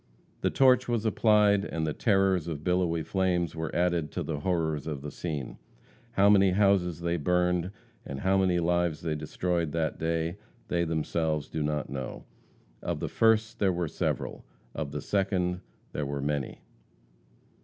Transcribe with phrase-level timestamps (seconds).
[0.41, 4.87] The torch was applied, and the terrors of billowy flames were added to the horrors
[4.87, 5.59] of the scene.
[6.13, 7.69] How many houses they burned,
[8.03, 10.37] and how many lives they destroyed that day,
[10.69, 12.23] they themselves do not know;
[12.81, 14.43] of the first there were several,
[14.73, 15.61] of the second
[15.93, 16.63] there were many.